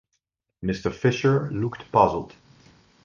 Mr. 0.63 0.91
Fisher 0.91 1.51
looked 1.51 1.91
puzzled. 1.91 2.33